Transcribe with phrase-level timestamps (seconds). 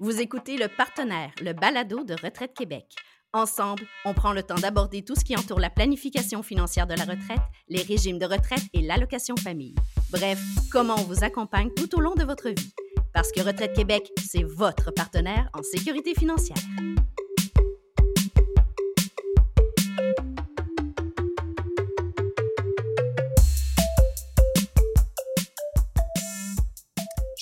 [0.00, 2.84] Vous écoutez le partenaire, le balado de Retraite Québec.
[3.32, 7.02] Ensemble, on prend le temps d'aborder tout ce qui entoure la planification financière de la
[7.02, 9.74] retraite, les régimes de retraite et l'allocation famille.
[10.12, 10.40] Bref,
[10.70, 12.72] comment on vous accompagne tout au long de votre vie.
[13.12, 16.62] Parce que Retraite Québec, c'est votre partenaire en sécurité financière.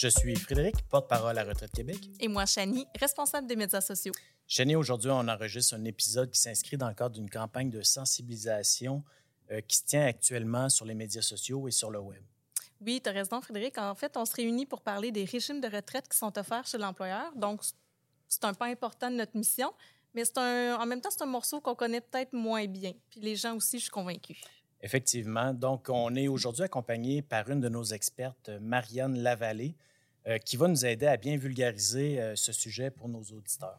[0.06, 1.98] Je suis Frédéric, porte-parole à Retraite Québec.
[2.20, 4.12] Et moi, Chani, responsable des médias sociaux.
[4.46, 9.02] Chani, aujourd'hui, on enregistre un épisode qui s'inscrit dans le cadre d'une campagne de sensibilisation
[9.50, 12.22] euh, qui se tient actuellement sur les médias sociaux et sur le web.
[12.80, 13.78] Oui, tu as raison, Frédéric.
[13.78, 16.78] En fait, on se réunit pour parler des régimes de retraite qui sont offerts chez
[16.78, 17.34] l'employeur.
[17.34, 17.62] Donc,
[18.28, 19.72] c'est un pas important de notre mission,
[20.14, 22.92] mais un, en même temps, c'est un morceau qu'on connaît peut-être moins bien.
[23.10, 24.40] Puis les gens aussi, je suis convaincue.
[24.80, 25.52] Effectivement.
[25.52, 29.74] Donc, on est aujourd'hui accompagné par une de nos expertes, Marianne Lavallée,
[30.28, 33.78] euh, qui va nous aider à bien vulgariser euh, ce sujet pour nos auditeurs.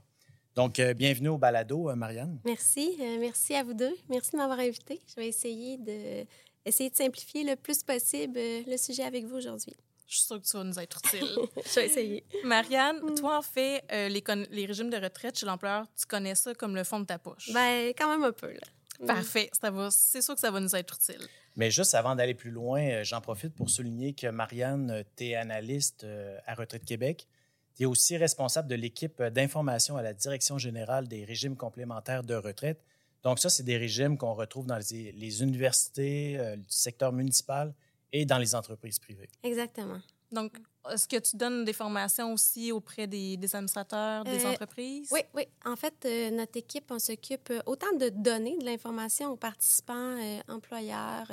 [0.55, 2.40] Donc, euh, bienvenue au balado, Marianne.
[2.46, 2.96] Merci.
[3.20, 3.94] merci à vous deux.
[4.08, 5.02] Merci de m'avoir invité.
[5.08, 6.26] Je vais essayer de,
[6.63, 9.76] essayer de simplifier le plus possible le sujet avec vous aujourd'hui.
[10.08, 11.27] Je suis sûre que ça va nous être utile.
[11.66, 12.24] je vais essayer.
[12.46, 13.16] Marianne, mm.
[13.16, 16.86] toi, en fait, les, les, régimes de retraite chez l'employeur, tu connais ça comme le
[16.86, 17.52] fond de ta poche?
[17.52, 19.05] Bien, quand même un peu, là.
[19.05, 19.52] Parfait.
[19.91, 21.27] C'est sûr que ça va nous être utile.
[21.58, 25.26] Mais juste avant d'aller plus loin, euh, j'en profite pour souligner que Marianne, euh, tu
[25.26, 27.27] es analyste euh, à Retraite Québec.
[27.76, 32.36] Tu es aussi responsable de l'équipe d'information à la Direction générale des régimes complémentaires de
[32.36, 32.80] retraite.
[33.24, 37.74] Donc, ça, c'est des régimes qu'on retrouve dans les, universités, le secteur municipal
[38.14, 39.30] et dans les entreprises privées.
[39.44, 39.99] Exactement.
[40.32, 40.58] Donc,
[40.92, 45.10] est-ce que tu donnes des formations aussi auprès des, administrateurs, des euh, entreprises?
[45.12, 45.44] Oui, oui.
[45.66, 50.18] En fait, euh, notre équipe, on s'occupe euh, autant de donner de l'information aux participants,
[50.48, 51.32] employeurs,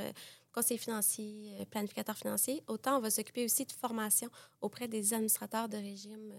[0.53, 4.29] conseillers financiers, planificateurs financiers, autant on va s'occuper aussi de formation
[4.61, 6.33] auprès des administrateurs de régimes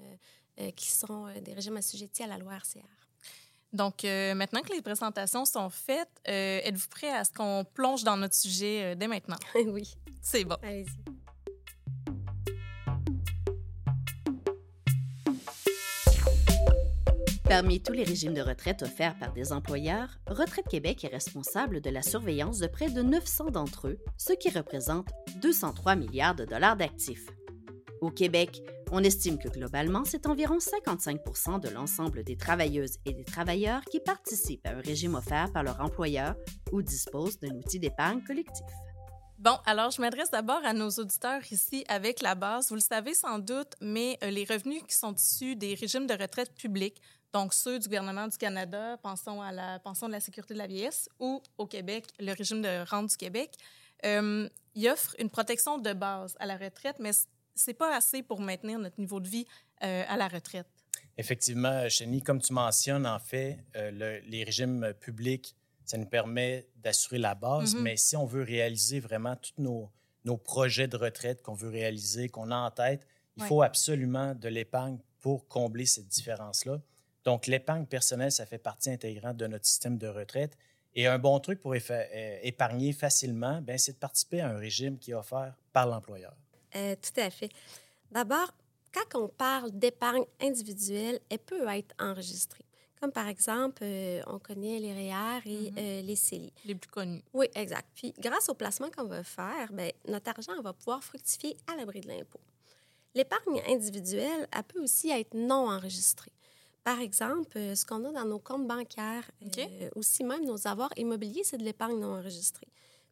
[0.78, 2.80] qui sont des régimes assujettis à la loi RCR.
[3.74, 8.36] Donc, maintenant que les présentations sont faites, êtes-vous prêts à ce qu'on plonge dans notre
[8.36, 9.38] sujet dès maintenant?
[9.68, 9.96] oui.
[10.22, 10.56] C'est bon.
[10.64, 11.25] Allez-y.
[17.48, 21.92] Parmi tous les régimes de retraite offerts par des employeurs, Retraite Québec est responsable de
[21.92, 25.10] la surveillance de près de 900 d'entre eux, ce qui représente
[25.44, 27.28] 203 milliards de dollars d'actifs.
[28.02, 33.24] Au Québec, on estime que globalement, c'est environ 55 de l'ensemble des travailleuses et des
[33.24, 36.36] travailleurs qui participent à un régime offert par leur employeur
[36.72, 38.66] ou disposent d'un outil d'épargne collectif.
[39.46, 42.70] Bon, alors je m'adresse d'abord à nos auditeurs ici avec la base.
[42.70, 46.16] Vous le savez sans doute, mais euh, les revenus qui sont issus des régimes de
[46.16, 47.00] retraite publics
[47.36, 50.68] donc ceux du gouvernement du Canada, pensons à la pension de la sécurité de la
[50.68, 53.52] vieillesse, ou au Québec, le régime de rente du Québec,
[54.06, 57.12] euh, il offre une protection de base à la retraite, mais
[57.54, 59.46] c'est pas assez pour maintenir notre niveau de vie
[59.84, 60.68] euh, à la retraite.
[61.18, 67.18] Effectivement, Chénie, comme tu mentionnes, en fait, euh, les régimes publics, ça nous permet d'assurer
[67.18, 67.82] la base, mm-hmm.
[67.82, 69.90] mais si on veut réaliser vraiment tous nos,
[70.24, 73.08] nos projets de retraite qu'on veut réaliser, qu'on a en tête,
[73.38, 76.80] il faut absolument de l'épargne pour combler cette différence-là.
[77.24, 80.56] Donc, l'épargne personnelle, ça fait partie intégrante de notre système de retraite.
[80.94, 84.98] Et un bon truc pour euh, épargner facilement, ben, c'est de participer à un régime
[84.98, 86.34] qui est offert par l'employeur.
[86.76, 87.50] Euh, tout à fait.
[88.12, 88.54] D'abord,
[88.94, 92.65] quand on parle d'épargne individuelle, elle peut être enregistrée.
[93.00, 96.06] Comme par exemple, euh, on connaît les REER et mm-hmm.
[96.06, 96.54] les CELI.
[96.66, 97.24] Les plus connus.
[97.34, 97.88] Oui, exact.
[97.94, 102.02] Puis, grâce au placement qu'on va faire, ben, notre argent va pouvoir fructifier à l'abri
[102.02, 102.40] de l'impôt.
[103.16, 106.32] L'épargne individuelle, elle peut aussi être non enregistrée.
[106.84, 110.92] Par exemple, euh, ce qu'on a dans nos comptes bancaires, euh, aussi même nos avoirs
[110.98, 112.68] immobiliers, c'est de l'épargne non enregistrée.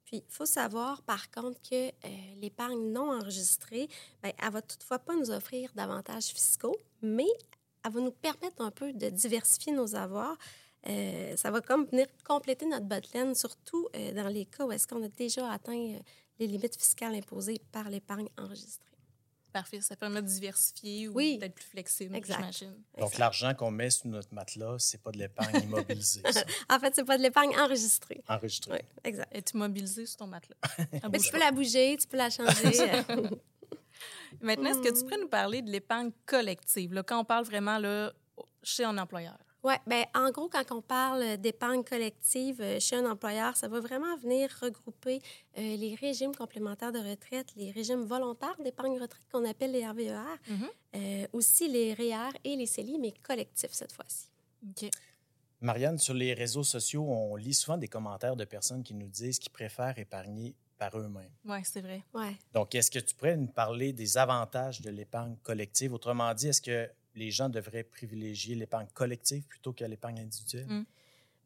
[0.05, 1.91] Puis, il faut savoir, par contre, que euh,
[2.39, 3.87] l'épargne non enregistrée,
[4.21, 7.29] bien, elle va toutefois pas nous offrir d'avantages fiscaux, mais
[7.85, 10.37] elle va nous permettre un peu de diversifier nos avoirs.
[10.85, 15.09] ça va comme venir compléter notre bottelaine, surtout dans les cas où est-ce qu'on a
[15.09, 15.99] déjà atteint
[16.39, 18.93] les limites fiscales imposées par l'épargne enregistrée.
[19.53, 19.81] Parfait.
[19.81, 22.73] Ça permet de diversifier ou d'être plus flexible, j'imagine.
[22.97, 26.23] Donc, l'argent qu'on met sous notre matelas, c'est pas de l'épargne immobilisée.
[26.69, 28.23] en fait, c'est pas de l'épargne enregistrée.
[28.27, 28.81] Enregistrée.
[28.81, 29.29] Oui, exact.
[29.31, 30.57] Est immobilisée sur ton matelas.
[31.11, 32.71] Mais tu peux la bouger, tu peux la changer.
[34.41, 37.77] Maintenant, est-ce que tu pourrais nous parler de l'épargne collective, là, quand on parle vraiment
[37.77, 38.13] là,
[38.63, 39.37] chez un employeur?
[39.63, 43.79] Oui, bien, en gros, quand on parle d'épargne collective euh, chez un employeur, ça va
[43.79, 45.21] vraiment venir regrouper
[45.57, 50.09] euh, les régimes complémentaires de retraite, les régimes volontaires d'épargne retraite qu'on appelle les RVER,
[50.09, 50.69] e mm-hmm.
[50.95, 54.27] euh, aussi les REER et les CELI, mais collectifs cette fois-ci.
[54.69, 54.89] OK.
[55.61, 59.39] Marianne, sur les réseaux sociaux, on lit souvent des commentaires de personnes qui nous disent
[59.39, 60.55] qu'ils préfèrent épargner
[60.89, 61.31] par eux-mêmes.
[61.45, 62.03] Oui, c'est vrai.
[62.13, 62.35] Ouais.
[62.53, 65.93] Donc, est-ce que tu pourrais nous parler des avantages de l'épargne collective?
[65.93, 70.67] Autrement dit, est-ce que les gens devraient privilégier l'épargne collective plutôt que l'épargne individuelle?
[70.67, 70.85] Mm.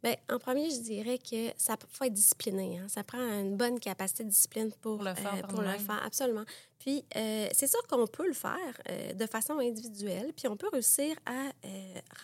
[0.07, 2.77] Bien, en premier, je dirais que ça faut être discipliné.
[2.77, 2.88] Hein.
[2.88, 6.01] Ça prend une bonne capacité de discipline pour, Pour le faire euh, pour le faire,
[6.06, 6.45] absolument.
[6.80, 8.57] Puis, euh, c'est sûr qu'on peut le faire
[8.89, 11.51] euh, de façon individuelle, puis on peut réussir à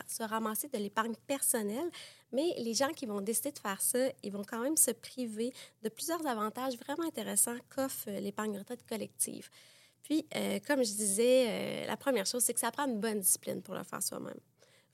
[0.08, 1.90] se ramasser de l'épargne personnelle,
[2.32, 5.52] mais les gens qui vont décider de faire ça, ils vont quand même se priver
[5.82, 9.50] de plusieurs avantages vraiment intéressants qu'offre l'épargne retraite collective.
[10.02, 10.26] Puis,
[10.66, 13.84] comme je disais, la première chose, c'est que ça prend une bonne discipline pour le
[13.84, 14.38] faire soi-même.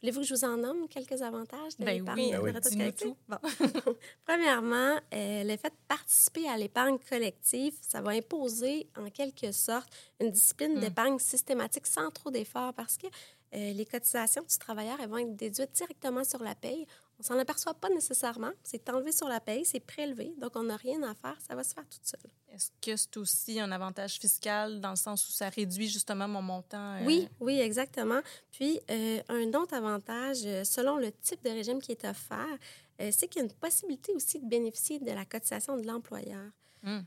[0.00, 2.52] Voulez-vous que je vous en nomme quelques avantages de Ben l'épargne oui, Ben oui.
[2.52, 3.08] collective?
[3.08, 3.16] tout.
[3.28, 3.36] Bon.
[4.26, 9.88] Premièrement, euh, le fait de participer à l'épargne collective, ça va imposer en quelque sorte
[10.20, 10.80] une discipline Mm.
[10.80, 15.36] d'épargne systématique sans trop d'efforts parce que euh, les cotisations du travailleur elles vont être
[15.36, 16.86] déduites directement sur la paye.
[17.20, 18.50] On s'en aperçoit pas nécessairement.
[18.62, 21.62] C'est enlevé sur la paye, c'est prélevé, donc on n'a rien à faire, ça va
[21.62, 22.30] se faire tout seul.
[22.48, 26.40] Est-ce que c'est aussi un avantage fiscal dans le sens où ça réduit justement mon
[26.40, 26.94] montant?
[26.96, 28.20] euh, Oui, oui, exactement.
[28.50, 32.56] Puis, euh, un autre avantage, euh, selon le type de régime qui est offert,
[33.02, 36.50] euh, c'est qu'il y a une possibilité aussi de bénéficier de la cotisation de l'employeur.
[36.82, 37.00] Hmm.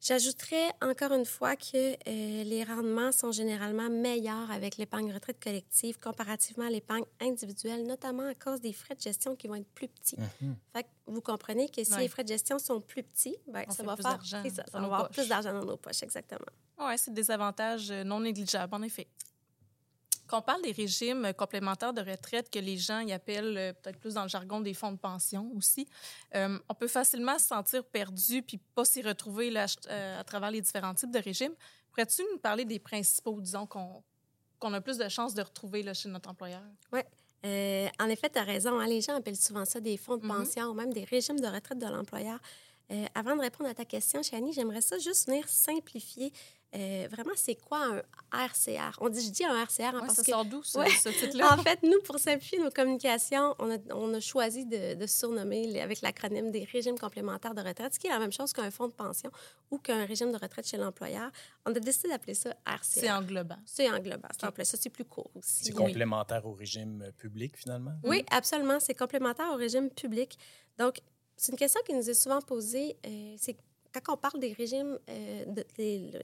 [0.00, 5.98] J'ajouterais encore une fois que euh, les rendements sont généralement meilleurs avec l'épargne retraite collective
[5.98, 9.88] comparativement à l'épargne individuelle, notamment à cause des frais de gestion qui vont être plus
[9.88, 10.16] petits.
[10.40, 10.56] Mhm.
[10.72, 12.00] Fait que vous comprenez que si Ouais.
[12.00, 14.42] les frais de gestion sont plus petits, ben, ça va plus faire ça,
[14.72, 15.16] ça va avoir poches.
[15.16, 16.46] plus d'argent dans nos poches, exactement.
[16.78, 19.06] Oui, c'est des avantages euh, non négligeables, en effet.
[20.30, 23.98] Quand on parle des régimes complémentaires de retraite que les gens y appellent euh, peut-être
[23.98, 25.88] plus dans le jargon des fonds de pension aussi,
[26.36, 30.52] euh, on peut facilement se sentir perdu puis pas s'y retrouver là, euh, à travers
[30.52, 31.54] les différents types de régimes.
[31.90, 34.04] Pourrais-tu nous parler des principaux, disons, qu'on
[34.60, 36.62] qu'on a plus de chances de retrouver là, chez notre employeur?
[37.46, 38.78] Euh, en effet, tu as raison.
[38.78, 40.36] hein, les gens appellent souvent ça des fonds de Mhm.
[40.36, 42.38] pension ou même des régimes de retraite de l'employeur.
[42.92, 46.32] Euh, avant de répondre à ta question, Chani, j'aimerais ça juste venir simplifier.
[46.74, 48.02] Euh, vraiment, c'est quoi un
[48.46, 48.96] RCR?
[49.00, 50.88] On dit, je dis un RCR hein, Ouais, parce ça que, sort d'où, ce, Ouais.
[50.90, 51.52] ce titre-là?
[51.58, 55.66] en fait, nous, pour simplifier nos communications, on a, on a choisi de, de surnommer
[55.66, 58.70] les- avec l'acronyme des régimes complémentaires de retraite, ce qui est la même chose qu'un
[58.70, 59.30] fonds de pension
[59.70, 61.30] ou qu'un régime de retraite chez l'employeur.
[61.66, 63.16] On a décidé d'appeler ça C'est RCR.
[63.18, 63.58] englobant.
[63.64, 64.28] C'est englobant.
[64.32, 64.48] C'est Ok.
[64.50, 65.64] appelé ça, c'est plus court aussi.
[65.64, 65.86] C'est Oui.
[65.86, 67.92] complémentaire au régime euh, public, finalement?
[68.04, 68.78] Oui, absolument.
[68.78, 70.38] C'est complémentaire au régime public.
[70.78, 71.00] Donc,
[71.36, 72.96] c'est une question qui nous est souvent posée.
[73.06, 73.56] euh, c'est
[73.92, 75.64] quand on parle des régimes, euh, de-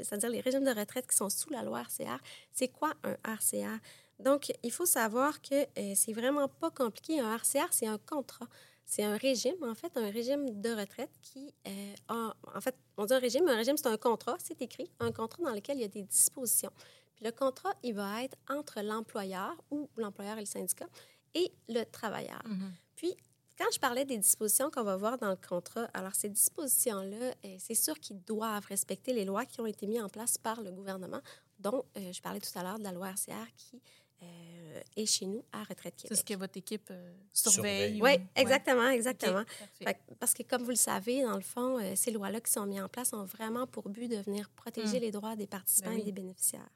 [0.03, 2.19] c'est-à-dire les régimes de retraite qui sont sous la loi RCR,
[2.53, 3.79] c'est quoi un RCR?
[4.19, 7.21] Donc, il faut savoir que euh, c'est vraiment pas compliqué.
[7.21, 8.47] Un RCR, c'est un contrat.
[8.87, 13.05] C'est un régime, en fait, un régime de retraite qui euh, a, en fait, on
[13.05, 15.77] dit un régime, mais un régime, c'est un contrat, c'est écrit, un contrat dans lequel
[15.79, 16.71] il y a des dispositions.
[17.17, 20.87] Puis le contrat, il va être entre l'employeur ou l'employeur et le syndicat
[21.35, 22.41] et le travailleur.
[22.47, 22.73] Mhm.
[22.95, 23.15] Puis,
[23.58, 27.56] quand je parlais des dispositions qu'on va voir dans le contrat, alors ces dispositions-là, euh,
[27.58, 30.70] c'est sûr qu'ils doivent respecter les lois qui ont été mises en place par le
[30.73, 31.20] gouvernement,
[31.58, 33.81] dont euh, je parlais tout à l'heure de la loi RCR qui
[34.23, 36.19] euh, est chez nous à Retraite C'est Québec.
[36.19, 37.99] ce que votre équipe euh, Surveille.
[37.99, 38.03] surveille.
[38.03, 39.43] Oui, ou- exactement, exactement.
[39.82, 42.64] Fait parce que, comme vous le savez, dans le fond, euh, ces lois-là qui sont
[42.67, 45.03] mises en place ont vraiment pour but de venir protéger Mm.
[45.03, 46.00] les droits des participants Ben oui.
[46.03, 46.69] et des bénéficiaires.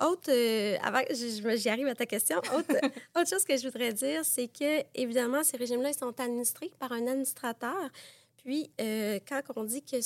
[0.00, 2.72] Autre, euh, avant que j'y arrive à ta question, autre,
[3.16, 6.92] autre chose que je voudrais dire, c'est que, évidemment, ces régimes-là, ils sont administrés par
[6.92, 7.90] un administrateur.
[8.38, 9.96] Puis, euh, quand on dit que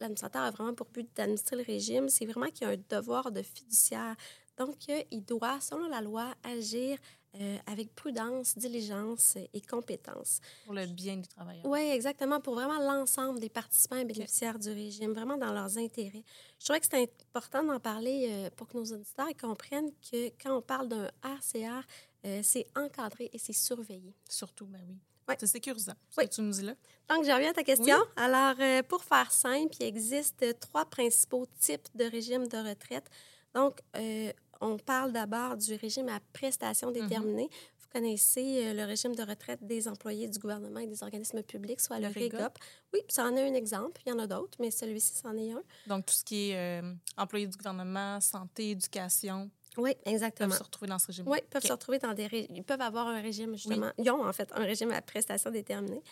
[0.00, 3.32] l'administrateur a vraiment pour but d'administrer le régime, c'est vraiment qu'il y a un devoir
[3.32, 4.14] de fiduciaire.
[4.58, 6.98] Donc, euh, il doit, selon la loi, agir
[7.40, 10.40] euh, avec prudence, diligence et compétence.
[10.66, 11.64] Pour le bien du travailleur.
[11.66, 16.24] Oui, exactement, pour vraiment l'ensemble des participants et bénéficiaires du régime, vraiment dans leurs intérêts.
[16.58, 20.56] Je trouvais que c'était important d'en parler euh, pour que nos auditeurs comprennent que quand
[20.58, 21.86] on parle d'un RCR,
[22.26, 24.14] euh, c'est encadré et c'est surveillé.
[24.28, 24.96] Surtout, ben oui.
[25.28, 25.36] Ouais.
[25.38, 26.28] C'est sécurisant, ce Oui.
[26.28, 26.74] que tu nous dis là.
[27.08, 27.96] Donc, je reviens à ta question.
[28.16, 33.08] Alors, euh, pour faire simple, il existe trois principaux types de régimes de retraite.
[33.54, 34.32] Donc, euh,
[34.62, 37.48] on parle d'abord du régime à prestations déterminées.
[37.78, 41.80] Vous connaissez euh, le régime de retraite des employés du gouvernement et des organismes publics,
[41.80, 42.38] soit le, Le REGOP.
[42.38, 42.58] REGOP.
[42.94, 44.00] Oui, ça en est un exemple.
[44.06, 45.62] Il y en a d'autres, mais celui-ci, c'en est un.
[45.86, 50.54] Donc, tout ce qui est euh, employé du gouvernement, santé, éducation, Oui, peuvent exactement.
[50.54, 51.28] se retrouver dans ce régime.
[51.28, 52.26] Oui, ils peuvent se retrouver dans des...
[52.26, 53.90] ré- Ils peuvent avoir un régime, justement...
[53.98, 56.02] Ils ont, en fait, un régime à prestations déterminées.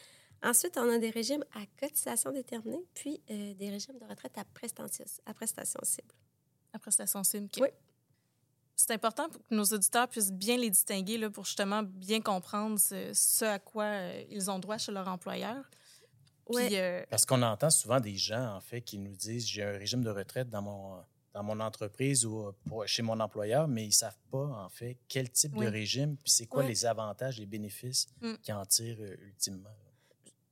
[0.43, 4.45] Ensuite, on a des régimes à cotisation déterminée, puis euh, des régimes de retraite à
[4.45, 6.15] prestations, à prestations cibles.
[6.73, 7.47] La prestation cible.
[7.57, 7.63] OK.
[7.63, 7.69] Oui.
[8.87, 12.79] C'est important pour que nos auditeurs puissent bien les distinguer là, pour justement bien comprendre
[12.79, 15.65] ce, ce à quoi euh, ils ont droit chez leur employeur.
[16.47, 16.69] Puis, Ouais.
[16.81, 20.03] euh, Parce qu'on entend souvent des gens, en fait, qui nous disent j'ai un régime
[20.03, 20.97] de retraite dans mon,
[21.35, 24.69] dans mon entreprise ou euh, pour- chez mon employeur, mais ils ne savent pas, en
[24.71, 25.67] fait, quel type Oui.
[25.67, 26.69] de régime, puis c'est quoi Ouais.
[26.69, 28.35] les avantages, les bénéfices Mm.
[28.43, 29.69] qu'ils en tirent euh, ultimement.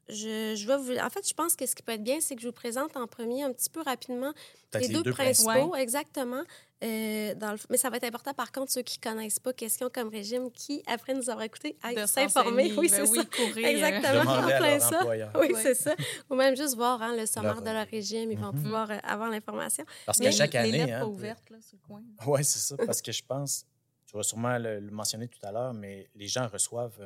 [0.09, 0.97] Je, je vais vous...
[0.99, 2.97] En fait, je pense que ce qui peut être bien, c'est que je vous présente
[2.97, 4.33] en premier un petit peu rapidement
[4.75, 6.43] les, les deux, deux principaux, exactement.
[6.85, 7.59] Euh, dans le...
[7.71, 10.51] Mais ça va être important, par contre, ceux qui ne connaissent pas Question comme régime,
[10.53, 12.73] qui, après nous avoir écouté, aillent De s'informer.
[12.79, 13.25] Oui, ben c'est oui, ça.
[13.25, 14.99] courir, euh, Exactement, en plein leur ça.
[15.01, 15.33] employeur.
[15.35, 15.63] Oui, Ouais.
[15.63, 15.95] c'est ça.
[16.31, 18.63] Ou même juste voir hein, le sommaire Leur- de leur régime, ils vont Mhm.
[18.63, 19.85] pouvoir euh, avoir l'information.
[20.07, 20.71] Parce qu'à chaque les année...
[20.73, 22.03] lettres hein, pas ouvertes, là, sur le coin.
[22.27, 22.77] Oui, c'est ça.
[22.87, 23.67] Parce que je pense,
[24.07, 27.01] tu vas sûrement le, le mentionner tout à l'heure, mais les gens reçoivent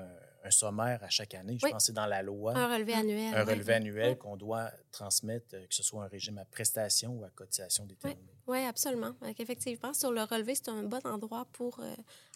[0.44, 1.56] un sommaire à chaque année.
[1.60, 1.72] Je Oui.
[1.72, 3.34] pense que c'est dans la loi, Un relevé annuel.
[3.34, 4.18] un relevé annuel Oui.
[4.18, 8.20] qu'on doit transmettre, euh, que ce soit un régime à prestation ou à cotisation déterminée.
[8.46, 9.12] Oui, absolument.
[9.20, 11.94] Donc, effectivement, sur le relevé, c'est un bon endroit pour euh,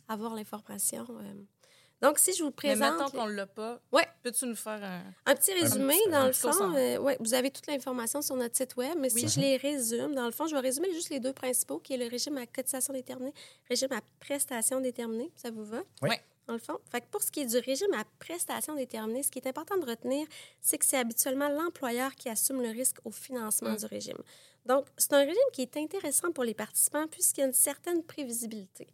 [0.09, 1.07] avoir l'information.
[1.11, 1.35] euh.
[2.03, 4.07] Donc, si je vous Mais présente maintenant qu'on ne l'a pas, Ouais.
[4.23, 5.03] peux-tu nous faire un...
[5.25, 8.37] un petit résumé, petit- dans un le fond, euh, ouais, vous avez toute l'information sur
[8.37, 11.09] notre site web, mais si je les résume, dans le fond, je vais résumer juste
[11.09, 13.33] les deux principaux, qui est le régime à cotisation déterminée,
[13.69, 15.33] régime à prestation déterminée.
[15.37, 15.81] Ça vous va?
[16.03, 16.11] Oui.
[16.47, 16.79] Dans le fond.
[16.91, 19.77] Fait que pour ce qui est du régime à prestation déterminée, ce qui est important
[19.79, 20.27] de retenir,
[20.61, 24.19] c'est que c'est habituellement l'employeur qui assume le risque au financement du régime.
[24.65, 28.03] Donc, c'est un régime qui est intéressant pour les participants puisqu'il y a une certaine
[28.05, 28.87] prévisibilité.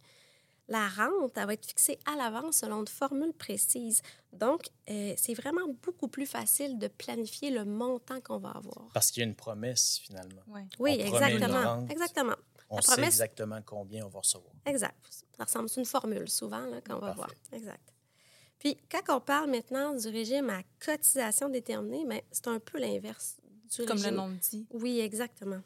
[0.69, 4.01] La rente, elle va être fixée à l'avance selon une formule précise.
[4.31, 8.87] Donc, euh, c'est vraiment beaucoup plus facile de planifier le montant qu'on va avoir.
[8.93, 10.41] Parce qu'il y a une promesse, finalement.
[10.47, 11.01] Oui, On promet une
[11.43, 11.61] exactement.
[11.75, 11.91] rente.
[11.91, 12.35] Exactement.
[12.69, 14.53] On La sait promesse- exactement combien on va recevoir.
[14.65, 15.22] Exact.
[15.37, 17.15] Ça ressemble à une formule, souvent, qu'on va Parfait.
[17.15, 17.29] voir.
[17.51, 17.93] Exact.
[18.59, 23.37] Puis, quand on parle maintenant du régime à cotisation déterminée, ben, c'est un peu l'inverse
[23.69, 24.15] du Comme le régime.
[24.15, 24.65] nom le dit.
[24.71, 25.61] Oui, exactement.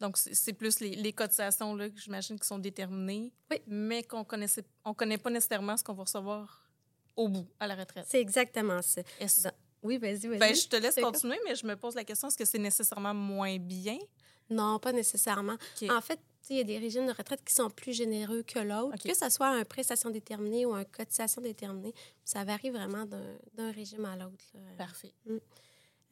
[0.00, 3.60] Donc, c'est c'est plus les, les cotisations, là, que j'imagine, qui sont déterminées, Oui.
[3.66, 6.68] mais qu'on connaissait, on connaît pas nécessairement ce qu'on va recevoir
[7.16, 8.06] au bout, à la retraite.
[8.08, 9.00] C'est exactement ça.
[9.18, 9.48] Est-ce-
[9.82, 10.38] Oui, vas-y, vas-y.
[10.38, 11.12] Ben, je te laisse C'est quoi?
[11.12, 13.98] continuer, mais je me pose la question, est-ce que c'est nécessairement moins bien?
[14.50, 15.56] Non, pas nécessairement.
[15.90, 16.18] En fait,
[16.50, 19.28] il y a des régimes de retraite qui sont plus généreux que l'autre, que ce
[19.28, 21.94] soit un prestation déterminée ou un cotisation déterminée.
[22.24, 24.44] Ça varie vraiment d'un régime à l'autre.
[24.76, 25.12] Parfait.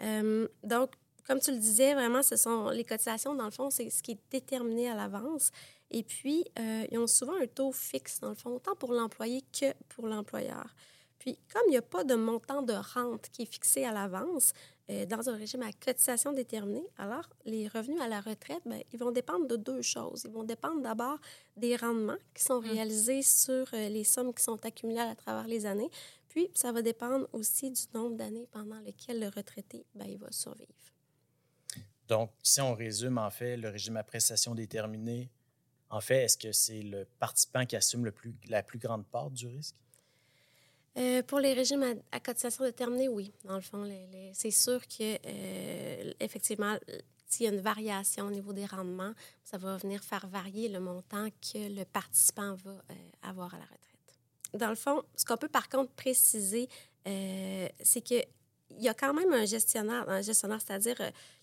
[0.02, 0.92] Euh, donc,
[1.26, 4.12] comme tu le disais, vraiment, ce sont les cotisations, dans le fond, c'est ce qui
[4.12, 5.50] est déterminé à l'avance.
[5.90, 9.42] Et puis, euh, ils ont souvent un taux fixe, dans le fond, autant pour l'employé
[9.58, 10.74] que pour l'employeur.
[11.18, 14.52] Puis, comme il n'y a pas de montant de rente qui est fixé à l'avance
[14.88, 18.98] euh, dans un régime à cotisation déterminée, alors les revenus à la retraite, ben, ils
[18.98, 20.22] vont dépendre de deux choses.
[20.26, 21.18] Ils vont dépendre d'abord
[21.56, 22.70] des rendements qui sont Mm.
[22.70, 25.90] réalisés sur euh, les sommes qui sont accumulées à travers les années.
[26.28, 30.30] Puis, ça va dépendre aussi du nombre d'années pendant lesquelles le retraité ben, il va
[30.30, 30.70] survivre.
[32.08, 35.30] Donc, si on résume, en fait, le régime à prestation déterminée,
[35.90, 39.30] en fait, est-ce que c'est le participant qui assume le plus, la plus grande part
[39.30, 39.74] du risque?
[40.96, 43.32] Euh, pour les régimes à, à cotisation déterminée, oui.
[43.44, 46.76] Dans le fond, les- les- c'est sûr que, euh, effectivement,
[47.28, 49.12] s'il y a une variation au niveau des rendements,
[49.44, 53.64] ça va venir faire varier le montant que le participant va euh, avoir à la
[53.64, 53.80] retraite.
[54.54, 56.68] Dans le fond, ce qu'on peut par contre préciser,
[57.06, 58.14] euh, c'est que
[58.70, 60.96] il y a quand même un gestionnaire, un gestionnaire, c'est-à-dire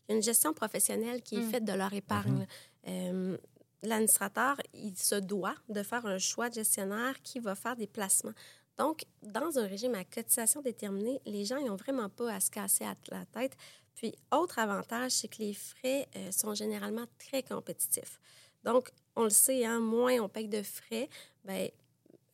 [0.09, 1.51] une gestion professionnelle qui est Mm.
[1.51, 2.45] faite de leur épargne.
[2.87, 3.37] Euh,
[3.85, 8.31] L'administrateur, il se doit de faire un choix de gestionnaire qui va faire des placements.
[8.77, 12.85] Donc, dans un régime à cotisation déterminée, les gens n'ont vraiment pas à se casser
[12.85, 13.55] à la tête.
[13.95, 18.19] Puis, autre avantage, c'est que les frais euh, sont généralement très compétitifs.
[18.63, 21.09] Donc, on le sait, hein, moins on paye de frais,
[21.43, 21.69] ben,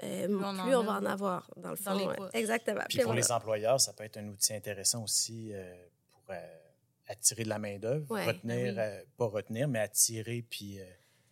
[0.03, 1.93] euh, plus on va en avoir, dans le fond.
[1.93, 2.39] dans les.
[2.39, 2.81] Exactement.
[2.87, 3.21] Puis Puis pour voilà.
[3.21, 5.75] les employeurs, ça peut être un outil intéressant aussi euh,
[6.11, 6.39] pour euh,
[7.07, 10.85] attirer de la main-d'œuvre, Ouais, retenir, ben euh, pas retenir, mais attirer, puis euh,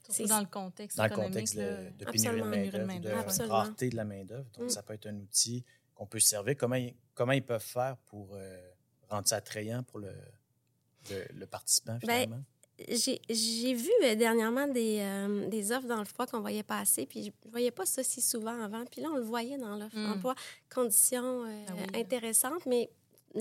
[0.07, 1.33] Surtout C'est- dans le contexte dans le économique.
[1.33, 2.51] contexte de, de pénurie de Absolument.
[2.51, 4.49] Pénurie de main-d'œuvre, de rareté de la main-d'œuvre.
[4.57, 4.69] Donc, Mm.
[4.69, 5.63] ça peut être un outil
[5.95, 6.55] qu'on peut se servir.
[6.57, 8.57] Comment, ils- comment ils peuvent faire pour euh,
[9.09, 10.11] rendre ça attrayant pour le,
[11.09, 12.43] le, le participant, Ben, finalement?
[12.89, 17.29] J'ai j'ai vu euh, dernièrement des, euh, des offres d'emploi qu'on voyait passer, puis je
[17.47, 18.85] ne voyais pas ça si souvent avant.
[18.85, 20.13] Puis là, on le voyait dans l'offre Mm.
[20.13, 20.35] d'emploi,
[20.73, 21.99] conditions euh, Ah oui.
[22.01, 22.91] intéressantes, mais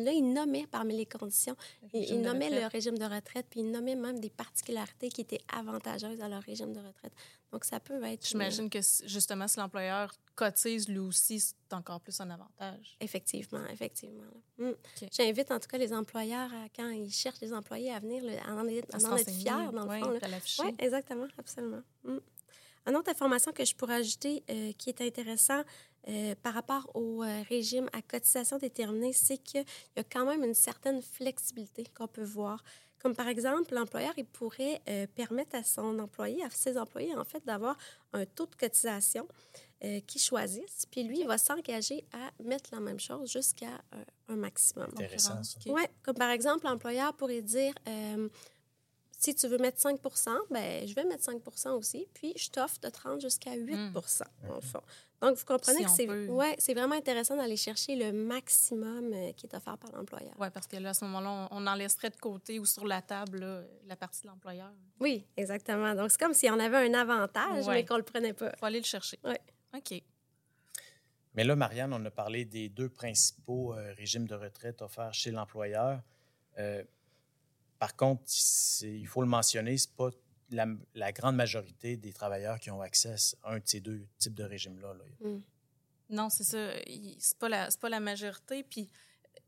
[0.04, 1.56] là, ils nommaient parmi les conditions,
[1.92, 2.62] de nommaient retraite.
[2.62, 6.42] le régime de retraite, puis ils nommaient même des particularités qui étaient avantageuses à leur
[6.42, 7.12] régime de retraite.
[7.52, 8.26] Donc, ça peut être...
[8.26, 12.96] J'imagine que justement, si l'employeur cotise, lui aussi, c'est encore plus un avantage.
[13.00, 14.24] Effectivement, effectivement.
[14.58, 14.70] Mm.
[15.10, 18.52] J'invite en tout cas les employeurs, à, quand ils cherchent des employés à venir, à
[18.54, 20.64] en, être- à À en être s'enseigner, fiers, dans le ouais, fond.
[20.64, 21.82] Oui, exactement, absolument.
[22.04, 22.18] Mm.
[22.88, 25.62] Une autre information que je pourrais ajouter euh, qui est intéressant
[26.08, 29.64] euh, par rapport au euh, régime à cotisation déterminée, c'est qu'il
[29.96, 32.62] y a quand même une certaine flexibilité qu'on peut voir.
[32.98, 37.24] Comme par exemple, l'employeur, il pourrait euh, permettre à son employé, à ses employés, en
[37.24, 37.76] fait, d'avoir
[38.12, 39.28] un taux de cotisation
[39.84, 40.86] euh, qu'ils choisissent.
[40.90, 44.88] Puis lui, il va s'engager à mettre la même chose jusqu'à euh, un maximum.
[44.92, 45.58] Intéressant, ça.
[45.66, 48.26] Oui, comme par exemple, l'employeur pourrait dire euh,
[49.18, 52.88] si tu veux mettre 5% ben, je vais mettre 5% aussi, puis je t'offre de
[52.88, 53.92] 30 jusqu'à 8 Hmm.
[53.92, 54.80] dans le fond.
[55.22, 56.26] Donc, vous comprenez Si que c'est peut.
[56.28, 60.34] ouais, c'est vraiment intéressant d'aller chercher le maximum euh, qui est offert par l'employeur.
[60.38, 62.86] Oui, parce que là, à ce moment-là, on, on en laisserait de côté ou sur
[62.86, 64.70] la table là, la partie de l'employeur.
[65.00, 65.94] Oui, exactement.
[65.94, 67.74] Donc, c'est comme si on avait un avantage, Ouais.
[67.76, 68.50] mais qu'on ne le prenait pas.
[68.52, 69.18] Il faut aller le chercher.
[69.24, 69.40] Ouais.
[69.74, 70.02] OK.
[71.34, 75.30] Mais là, Marianne, on a parlé des deux principaux euh, régimes de retraite offerts chez
[75.30, 76.00] l'employeur.
[76.58, 76.82] Euh,
[77.78, 80.10] par contre, c'est- il faut le mentionner, ce n'est pas
[80.50, 84.34] la, la grande majorité des travailleurs qui ont accès à un de ces deux types
[84.34, 84.94] de régimes-là.
[84.94, 85.28] là.
[86.08, 86.70] Non, c'est ça.
[87.18, 88.62] C'est pas la, c'est pas la majorité.
[88.62, 88.88] Puis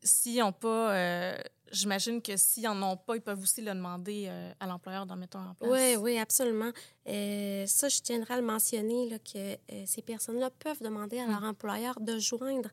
[0.02, 1.38] s'ils n'ont pas, euh,
[1.70, 5.14] j'imagine que s'ils n'en ont pas, ils peuvent aussi le demander euh, à l'employeur d'en
[5.16, 5.70] mettre un en place.
[5.70, 6.72] Oui, oui, absolument.
[7.06, 11.26] Euh, ça, je tiendrai à le mentionner là, que euh, ces personnes-là peuvent demander à
[11.26, 12.70] leur employeur de joindre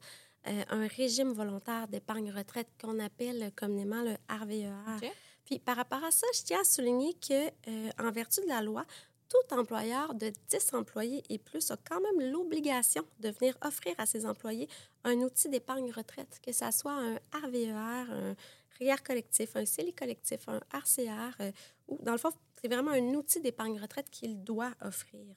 [0.48, 4.72] euh, un régime volontaire d'épargne retraite qu'on appelle communément le RVER.
[4.98, 5.12] OK.
[5.46, 8.62] Puis par rapport à ça, je tiens à souligner que euh, en vertu de la
[8.62, 8.86] loi,
[9.30, 14.06] tout employeur de 10 employés et plus a quand même l'obligation de venir offrir à
[14.06, 14.68] ses employés
[15.04, 18.36] un outil d'épargne retraite, que ce soit un RVER, un
[18.80, 21.52] REER collectif, un CELI collectif, un RCR, euh,
[21.88, 25.36] ou dans le fond, c'est vraiment un outil d'épargne retraite qu'il doit offrir.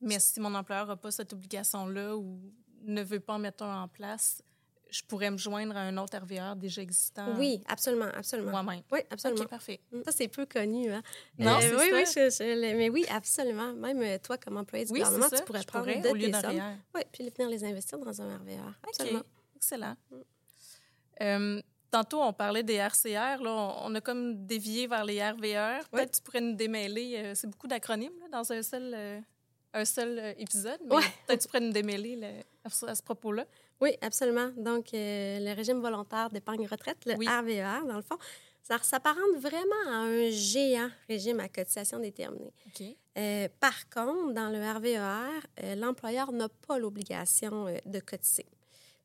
[0.00, 2.38] Mais si mon employeur n'a pas cette obligation-là ou
[2.82, 4.42] ne veut pas en mettre un en place,
[4.90, 7.34] je pourrais me joindre à un autre RVR déjà existant.
[7.38, 8.50] Oui, absolument, absolument.
[8.52, 8.82] Moi-même.
[8.92, 9.42] Oui, absolument.
[9.42, 9.80] OK, parfait.
[9.92, 10.02] Mm.
[10.04, 10.90] Ça, c'est peu connu.
[10.92, 11.02] Hein?
[11.38, 11.96] Non, Euh, c'est oui, ça.
[11.96, 13.72] oui, je- je l'ai- mais oui, absolument.
[13.74, 16.14] Même euh, toi, comme employé du Oui, gouvernement, tu pourrais Je prendre pourrais, de au
[16.14, 16.78] lieu tes sommes.
[16.94, 18.74] Oui, puis venir les investir dans un RVR.
[18.86, 19.18] Absolument.
[19.20, 19.26] OK,
[19.56, 19.96] excellent.
[20.10, 20.16] Mm.
[21.22, 23.42] Euh, tantôt, on parlait des RCR.
[23.42, 25.88] Là, on, a comme dévié vers les RVR.
[25.90, 27.32] Peut-être que tu pourrais nous démêler.
[27.34, 29.22] c'est beaucoup d'acronymes là, dans un seul,
[29.72, 30.78] un seul épisode.
[30.86, 31.02] Mais Ouais.
[31.26, 33.46] peut-être que tu pourrais nous démêler à ce propos-là.
[33.80, 34.50] Oui, absolument.
[34.56, 37.26] Donc, euh, le régime volontaire d'épargne retraite, le Oui.
[37.26, 38.16] RVER, dans le fond,
[38.62, 42.52] ça s'apparente vraiment à un géant régime à cotisation déterminée.
[43.18, 48.46] Euh, par contre, dans le RVER, euh, l'employeur n'a pas l'obligation de cotiser.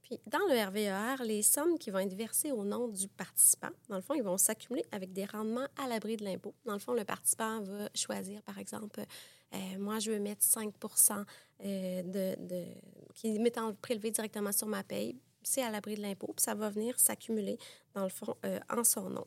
[0.04, 3.98] Puis, dans le RVER, les sommes qui vont être versées au nom du participant, dans
[3.98, 6.54] le fond, ils vont s'accumuler avec des rendements à l'abri de l'impôt.
[6.66, 9.02] Dans le fond, le participant va choisir, par exemple,
[9.78, 10.74] moi, je veux mettre 5
[11.64, 12.66] euh, de, de,
[13.14, 15.18] qui m'étant prélevé directement sur ma paye.
[15.44, 17.58] C'est à l'abri de l'impôt, puis ça va venir s'accumuler,
[17.96, 19.26] dans le fond, euh, en son nom.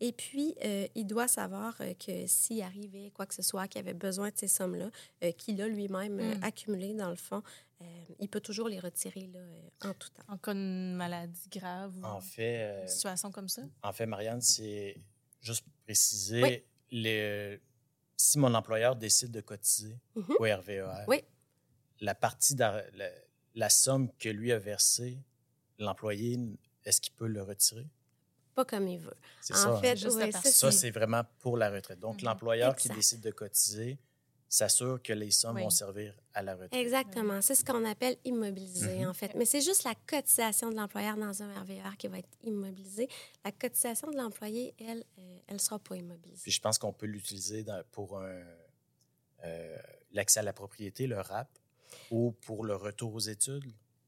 [0.00, 3.80] Et puis, euh, il doit savoir euh, que s'il arrivait quoi que ce soit, qu'il
[3.80, 4.90] avait besoin de ces sommes-là,
[5.24, 6.44] euh, qu'il a lui-même euh, Mm.
[6.44, 7.42] accumulé, dans le fond,
[7.80, 7.84] euh,
[8.20, 10.22] il peut toujours les retirer là, euh, en tout temps.
[10.28, 13.62] En cas de maladie grave ou En fait, euh, situation comme ça?
[13.82, 14.96] en fait, Marianne, c'est
[15.40, 16.62] juste pour préciser, Oui.
[16.92, 17.58] le-
[18.16, 20.34] si mon employeur décide de cotiser Mhm.
[20.38, 21.22] au RVER, Oui.
[22.00, 23.08] la partie d'ar- la,
[23.54, 25.18] la somme que lui a versée,
[25.78, 26.38] l'employé,
[26.84, 27.86] est-ce qu'il peut le retirer?
[28.54, 29.16] Pas comme il veut.
[29.42, 29.68] C'est En ça.
[29.70, 29.80] hein?
[29.80, 30.52] fait, ça, partie.
[30.52, 31.98] Ça, c'est- vraiment pour la retraite.
[32.00, 32.28] Donc, Mhm.
[32.28, 33.98] l'employeur qui décide de cotiser
[34.48, 35.62] s'assure que les sommes Oui.
[35.62, 36.74] vont servir à la retraite.
[36.74, 37.40] Exactement.
[37.42, 39.08] C'est ce qu'on appelle immobilisé, Mhm.
[39.08, 39.34] en fait.
[39.34, 43.08] Mais c'est juste la cotisation de l'employeur dans un RVR qui va être immobilisée.
[43.44, 46.42] La cotisation de l'employé, elle, euh, elle ne sera pas immobilisée.
[46.42, 49.76] Puis je pense qu'on peut l'utiliser pour euh,
[50.12, 51.48] l'accès à la propriété, le RAP,
[52.10, 53.64] ou pour le retour aux études?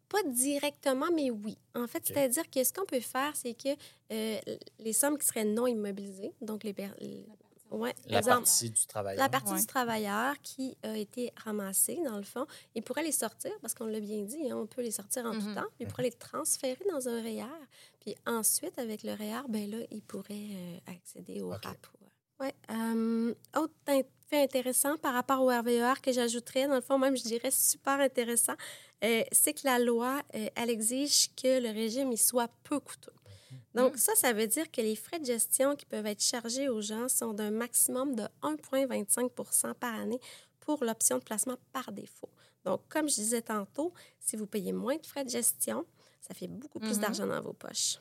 [0.09, 1.59] Pas directement, mais oui.
[1.75, 3.69] En fait, c'est-à-dire que ce qu'on peut faire, c'est que
[4.13, 4.39] euh,
[4.79, 6.73] les sommes qui seraient non immobilisées, donc les...
[6.73, 7.27] per- les-
[7.71, 9.23] ouais, La exemple, partie du travailleur.
[9.23, 9.61] La partie Ouais.
[9.61, 13.87] du travailleur qui a été ramassée, dans le fond, il pourrait les sortir, parce qu'on
[13.87, 15.55] l'a bien dit, hein, on peut les sortir en tout Mhm.
[15.55, 15.67] temps.
[15.81, 17.47] Il pourrait les transférer dans un REER.
[18.01, 21.65] Puis ensuite, avec le REER, ben là, il pourrait euh, accéder au OK.
[21.65, 21.87] RAP.
[22.41, 22.55] Ouais.
[22.71, 27.17] Euh, autre in- fait intéressant par rapport au RVER que j'ajouterais, dans le fond, même,
[27.17, 28.53] je dirais super intéressant,
[29.03, 33.13] euh, c'est que la loi, euh, elle exige que le régime il soit peu coûteux.
[33.83, 36.81] Donc, ça, ça veut dire que les frais de gestion qui peuvent être chargés aux
[36.81, 40.21] gens sont d'un maximum de 1,25% par année
[40.61, 42.29] pour l'option de placement par défaut.
[42.65, 45.87] Donc, comme je disais tantôt, si vous payez moins de frais de gestion,
[46.21, 47.01] ça fait beaucoup plus Mhm.
[47.03, 47.99] d'argent dans vos poches.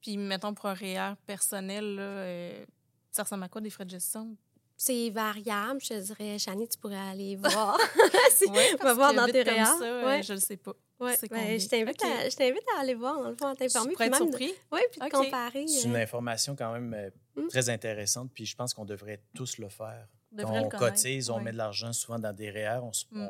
[0.00, 2.64] Puis, mettons, pour un REER personnel, là, euh,
[3.10, 4.36] ça ressemble à quoi des frais de gestion?
[4.76, 6.38] C'est variable, je dirais.
[6.38, 7.36] Chani, tu pourrais aller
[7.74, 7.76] voir.
[8.30, 9.64] Si- Ouais, va voir dans tes REER.
[9.64, 10.74] ça, euh, je le sais pas.
[11.00, 12.08] Ouais, ben, je t'invite OK.
[12.10, 13.94] à, je t'invite à aller voir, dans le fond, à t'informer.
[13.94, 14.52] Puis être même de- surpris.
[14.72, 15.66] Oui, puis de comparer.
[15.68, 17.48] C'est euh, une information quand même euh, Mm.
[17.48, 20.08] très intéressante, puis je pense qu'on devrait tous le faire.
[20.36, 21.44] On on le cotise, on Ouais.
[21.44, 23.28] met de l'argent souvent dans des REER, on Mm.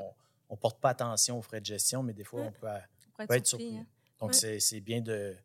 [0.51, 2.47] ne porte pas attention aux frais de gestion, mais des fois, Ouais.
[2.49, 3.77] on peut, On pourrait peut être surpris.
[3.77, 3.87] hein.
[4.19, 4.35] Donc, Ouais.
[4.35, 5.37] c'est- c'est bien de,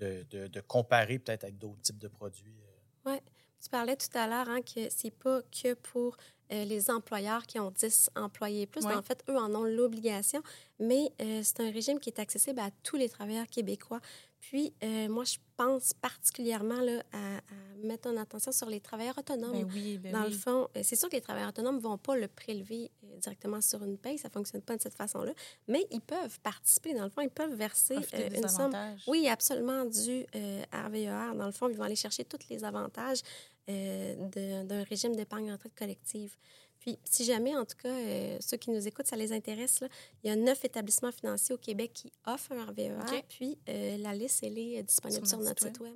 [0.00, 2.60] de, de- de comparer peut-être avec d'autres types de produits.
[3.06, 3.18] euh.
[3.62, 6.18] Tu parlais tout à l'heure hein, que c'est pas que pour
[6.52, 8.84] euh, les employeurs qui ont 10 employés et plus.
[8.84, 8.94] Ouais.
[8.94, 10.42] En fait, eux en ont l'obligation,
[10.78, 14.00] mais euh, c'est un régime qui est accessible à tous les travailleurs québécois.
[14.44, 17.40] Puis, euh, moi, je pense particulièrement là, à,
[17.82, 19.52] mettre en attention sur les travailleurs autonomes.
[19.52, 21.96] Ben oui, ben Dans le fond, euh, c'est sûr que les travailleurs autonomes ne vont
[21.96, 25.32] pas le prélever euh, directement sur une paye, ça ne fonctionne pas de cette façon-là,
[25.66, 26.92] mais ils peuvent participer.
[26.92, 27.96] Dans le fond, ils peuvent verser
[28.34, 28.76] une somme.
[29.06, 30.26] Oui, absolument, du
[30.72, 31.08] RVER.
[31.08, 33.20] E dans le fond, ils vont aller chercher tous les avantages
[33.66, 36.36] d'un régime d'épargne retraite collective.
[36.84, 39.88] Puis, si jamais, en tout cas, euh, ceux qui nous écoutent, ça les intéresse, là,
[40.22, 42.98] il y a neuf établissements financiers au Québec qui offrent un RVER.
[43.26, 45.94] Puis, euh, la liste, elle est disponible sur, notre site web.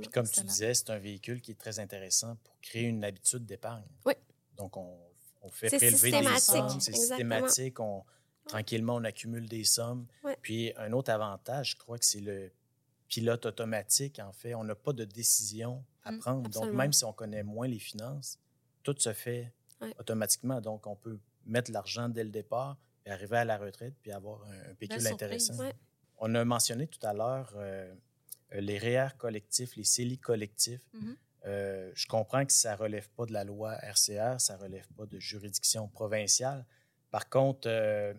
[0.00, 3.44] Puis, comme tu disais, c'est un véhicule qui est très intéressant pour créer une habitude
[3.44, 3.84] d'épargne.
[4.06, 4.14] Oui.
[4.56, 4.96] Donc, on,
[5.42, 6.80] on fait prélever des sommes.
[6.80, 7.78] C'est systématique.
[7.80, 8.02] On,
[8.46, 10.06] tranquillement, on accumule des sommes.
[10.40, 12.50] Puis, un autre avantage, je crois que c'est le
[13.08, 14.54] pilote automatique, en fait.
[14.54, 16.48] On n'a pas de décision mmh.
[16.48, 18.38] Donc, même si on connaît moins les finances,
[18.82, 19.52] tout se fait
[19.98, 20.60] automatiquement.
[20.60, 24.42] Donc, on peut mettre l'argent dès le départ et arriver à la retraite puis avoir
[24.44, 25.54] un, pécule intéressant.
[26.18, 27.92] On a mentionné tout à l'heure euh,
[28.52, 30.80] les REER collectifs, les CELI collectifs.
[30.94, 31.16] Mm-hmm.
[31.46, 34.86] Euh, je comprends que ça ne relève pas de la loi RCR, ça ne relève
[34.96, 36.64] pas de juridiction provinciale.
[37.10, 38.14] Par contre, euh,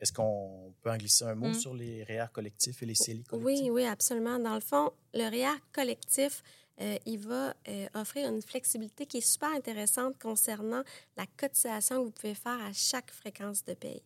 [0.00, 1.54] est-ce qu'on peut en glisser un mot mm.
[1.54, 3.62] sur les REER collectifs et les CELI collectifs?
[3.62, 4.38] Oui, oui, absolument.
[4.40, 6.42] Dans le fond, le REER collectif,
[6.80, 10.82] euh, il va euh, offrir une flexibilité qui est super intéressante concernant
[11.16, 14.02] la cotisation que vous pouvez faire à chaque fréquence de paye.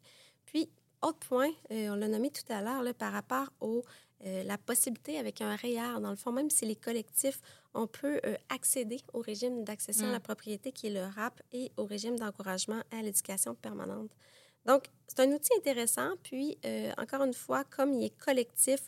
[0.46, 0.68] Puis,
[1.02, 3.72] autre point, euh, on l'a nommé tout à l'heure, par rapport à
[4.44, 7.40] la possibilité avec un REER, dans le fond, même si les collectifs,
[7.72, 10.22] on peut accéder au régime d'accession à la mm.
[10.22, 14.10] propriété qui est le RAP et au régime d'encouragement à l'éducation permanente.
[14.66, 16.10] Donc, c'est un outil intéressant.
[16.22, 16.58] Puis,
[16.98, 18.80] encore une fois, comme il est collectif,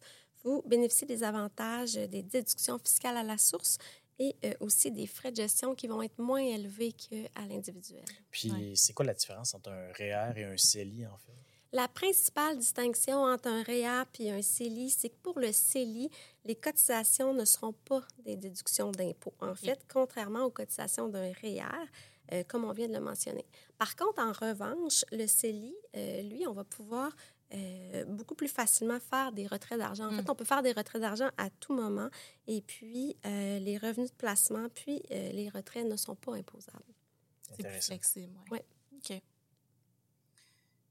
[0.45, 3.79] vous bénéficiez des avantages des déductions fiscales à la source
[4.19, 8.05] et euh, aussi des frais de gestion qui vont être moins élevés qu'à l'individuel.
[8.31, 11.33] Puis, c'est quoi la différence entre un REER et un CELI, en fait?
[11.75, 16.11] La principale distinction entre un REER et un CELI, c'est que pour le CELI,
[16.45, 19.33] les cotisations ne seront pas des déductions d'impôts.
[19.41, 21.89] En fait, contrairement aux cotisations d'un REER,
[22.33, 23.47] euh, comme on vient de le mentionner.
[23.79, 27.11] Par contre, en revanche, le CELI, euh, lui, on va pouvoir
[27.55, 30.07] euh, beaucoup plus facilement faire des retraits d'argent.
[30.07, 30.31] En fait, mm.
[30.31, 32.09] on peut faire des retraits d'argent à tout moment
[32.47, 36.95] et puis euh, les revenus de placement, puis euh, les retraits ne sont pas imposables.
[37.43, 38.59] C'est plus flexible, oui.
[38.97, 39.21] OK.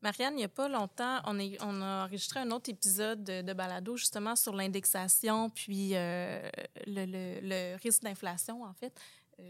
[0.04, 3.54] Marianne, il n'y a pas longtemps, on, est, on a enregistré un autre épisode de,
[3.54, 6.50] balado justement sur l'indexation puis le,
[6.88, 8.94] le, risque d'inflation, en fait,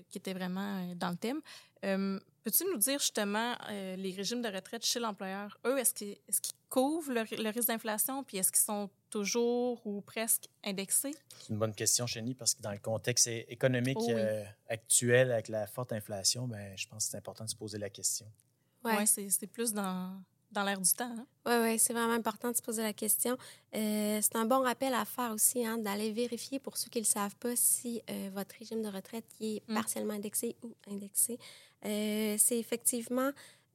[0.10, 1.42] qui était vraiment dans le thème.
[2.44, 6.18] Peux-tu nous dire justement euh, les régimes de retraite chez l'employeur, eux, est-ce qu'ils
[6.70, 11.14] couvrent le, risque d'inflation, puis est-ce qu'ils sont toujours ou presque indexés?
[11.40, 15.68] C'est une bonne question, Chénie, parce que dans le contexte économique euh, actuel, avec la
[15.68, 18.26] forte inflation, ben, je pense que c'est important de se poser la question.
[18.84, 20.20] Oui, ouais, c'est plus dans,
[20.52, 21.14] dans l'air du temps.
[21.16, 21.64] Oui, hein?
[21.64, 23.38] oui, c'est vraiment important de se poser la question.
[23.76, 27.04] Euh, c'est un bon rappel à faire aussi, hein, d'aller vérifier pour ceux qui ne
[27.04, 28.02] le savent pas si
[28.34, 29.74] votre régime de retraite est mmh.
[29.74, 31.40] partiellement indexé ou indexé.
[31.86, 33.32] Euh, c'est effectivement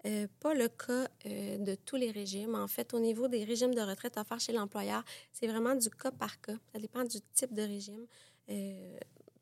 [0.06, 2.54] euh, pas le cas euh, de tous les régimes.
[2.54, 6.12] En fait, au niveau des régimes de retraite offerts chez l'employeur, c'est vraiment du cas
[6.12, 6.56] par cas.
[6.72, 8.06] Ça dépend du type de régime.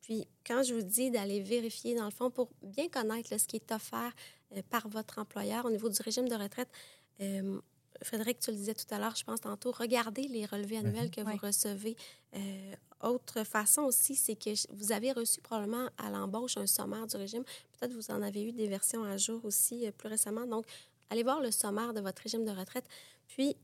[0.00, 3.56] puis, quand je vous dis d'aller vérifier, dans le fond, pour bien connaître ce qui
[3.56, 4.12] est offert
[4.70, 6.68] par votre employeur au niveau du régime de retraite,
[8.02, 11.10] Frédéric, tu le disais tout à l'heure, je pense tantôt, regardez les relevés annuels mhm.
[11.10, 11.96] que vous recevez.
[12.34, 17.16] Euh, autre façon aussi, c'est que vous avez reçu probablement à l'embauche un sommaire du
[17.16, 17.44] régime.
[17.72, 20.46] Peut-être vous en avez eu des versions à jour aussi euh, plus récemment.
[20.46, 20.66] Donc,
[21.10, 22.86] allez voir le sommaire de votre régime de retraite.
[23.26, 23.56] Puis,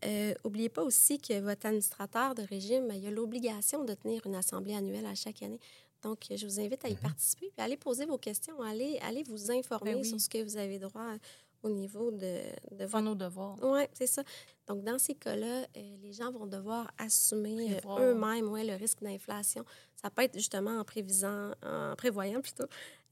[0.44, 4.34] n'oubliez euh, pas aussi que votre administrateur de régime, il a l'obligation de tenir une
[4.34, 5.60] assemblée annuelle à chaque année.
[6.02, 6.98] Donc, je vous invite à y mhm.
[6.98, 10.56] participer, puis allez poser vos questions, allez, allez vous informer ben sur ce que vous
[10.56, 11.16] avez droit
[11.62, 12.42] au niveau de,
[12.72, 13.56] de nos devoirs.
[13.62, 14.22] Oui, c'est ça.
[14.66, 19.02] Donc, dans ces cas-là, euh, les gens vont devoir assumer euh, eux-mêmes ouais, le risque
[19.02, 19.64] d'inflation.
[19.96, 22.66] Ça peut être justement en prévisant, en prévoyant plutôt,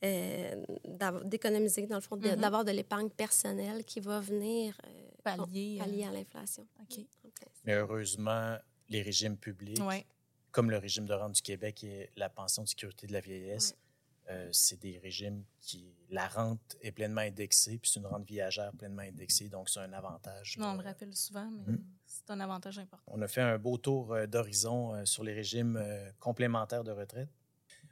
[0.05, 0.65] euh,
[1.25, 2.37] d'économiser, dans le fond, mm-hmm.
[2.37, 4.81] d'avoir de, l'épargne personnelle qui va venir
[5.23, 6.67] pallier, pallier à l'inflation.
[6.81, 7.05] OK.
[7.65, 8.57] Mais heureusement,
[8.89, 9.83] les régimes publics,
[10.51, 13.75] comme le régime de rente du Québec et la pension de sécurité de la vieillesse,
[14.31, 18.73] euh, c'est des régimes qui la rente est pleinement indexée, puis c'est une rente viagère
[18.73, 20.57] pleinement indexée, donc c'est un avantage.
[20.59, 21.85] Non, on le rappelle souvent, mais hmm.
[22.07, 23.11] c'est un avantage important.
[23.11, 25.83] On a fait un beau tour euh, d'horizon euh, sur les régimes
[26.21, 27.31] complémentaires de retraite.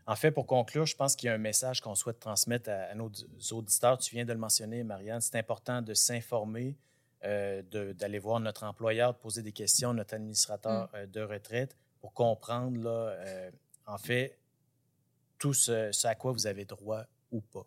[0.07, 2.95] En fait, pour conclure, je pense qu'il y a un message qu'on souhaite transmettre à,
[2.95, 3.11] nos
[3.53, 3.97] auditeurs.
[3.97, 5.21] Tu viens de le mentionner, Marianne.
[5.21, 6.77] C'est important de s'informer,
[7.23, 11.11] d'aller voir notre employeur, de poser des questions, notre administrateur hmm.
[11.11, 13.51] de retraite, pour comprendre, là,
[13.87, 14.39] en fait,
[15.39, 17.67] tout ce, à quoi vous avez droit ou pas.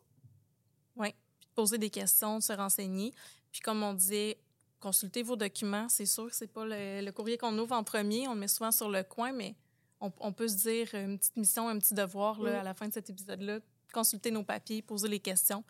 [0.96, 1.14] Oui,
[1.56, 3.14] poser des questions, se renseigner.
[3.52, 4.38] Puis comme on disait,
[4.80, 5.88] consulter vos documents.
[5.90, 8.28] C'est sûr que ce n'est pas le, courrier qu'on ouvre en premier.
[8.28, 9.56] On le met souvent sur le coin, mais
[10.00, 12.94] on, peut se dire une petite mission, un petit devoir là, à la fin de
[12.94, 13.60] cet épisode-là,
[13.94, 15.64] consulter nos papiers, poser les questions.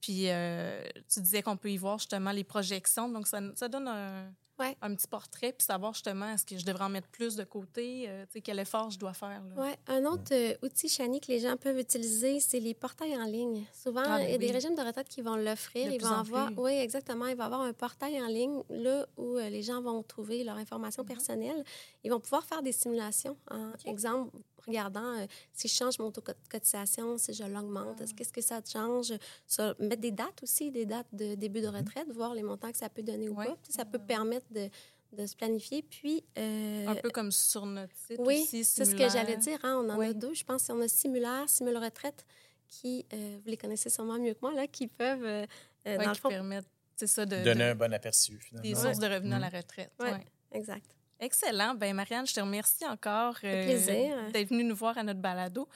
[0.00, 3.08] Puis euh, tu disais qu'on peut y voir justement les projections.
[3.08, 4.32] Donc, ça, ça donne un,
[4.80, 8.04] un petit portrait, puis savoir justement est-ce que je devrais en mettre plus de côté,
[8.08, 9.42] euh, tu sais, quel effort je dois faire.
[9.56, 13.24] Oui, un autre euh, outil, Chani, que les gens peuvent utiliser, c'est les portails en
[13.24, 13.64] ligne.
[13.72, 15.92] Souvent, ah, ben il y a des régimes de retraite qui vont l'offrir.
[15.92, 17.26] Ils vont avoir, oui, exactement.
[17.26, 20.56] Il va y avoir un portail en ligne là où les gens vont trouver leur
[20.56, 21.06] information mm-hmm.
[21.06, 21.64] personnelle.
[22.04, 23.36] Ils vont pouvoir faire des simulations.
[23.50, 24.30] En exemple,
[24.66, 28.04] regardant euh, si je change mon taux de cotisation, si je l'augmente, ah.
[28.16, 29.12] qu'est-ce que ça change?
[29.46, 32.78] Ça, mettre des dates aussi, des dates de début de retraite, voir les montants que
[32.78, 33.56] ça peut donner ou pas.
[33.68, 34.68] Ça peut permettre de,
[35.12, 35.82] de se planifier.
[35.82, 39.58] Puis, euh, Un peu comme sur notre site oui, c'est ce que j'allais dire.
[39.62, 40.34] Hein, on en a deux.
[40.34, 42.24] Je pense qu'on a Simulaire, Simule Retraite,
[42.68, 45.46] qui, euh, vous les connaissez sûrement mieux que moi, là, qui peuvent,
[45.84, 46.28] dans le fond...
[46.28, 47.42] permettre, ça, de...
[47.42, 48.68] Donner un bon aperçu, finalement.
[48.68, 49.92] Des sources de revenus à la retraite.
[50.00, 50.10] Oui,
[50.52, 50.94] exact.
[51.22, 51.76] Excellent.
[51.76, 55.68] Ben Marianne, je te remercie encore euh, d'être venue nous voir à notre balado.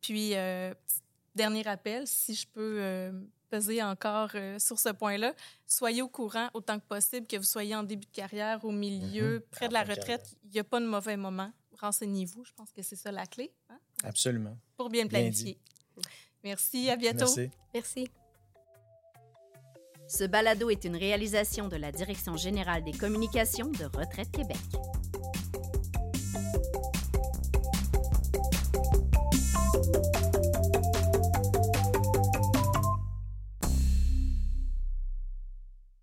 [0.00, 0.72] Puis, euh,
[1.34, 3.12] dernier appel, si je peux euh,
[3.54, 5.32] peser encore sur ce point-là,
[5.66, 9.38] soyez au courant autant que possible, que vous soyez en début de carrière, au milieu,
[9.38, 9.50] mm-hmm.
[9.50, 10.36] près de la retraite.
[10.44, 11.52] Il n'y a pas de mauvais moment.
[11.80, 12.44] Renseignez-vous.
[12.44, 13.52] Je pense que c'est ça la clé.
[13.70, 13.78] Hein?
[14.02, 14.56] Absolument.
[14.76, 15.58] Pour bien planifier.
[16.42, 16.90] Merci.
[16.90, 17.26] À bientôt.
[17.36, 17.50] Merci.
[17.72, 18.08] Merci.
[20.08, 24.58] Ce balado est une réalisation de la Direction générale des communications de Retraite Québec.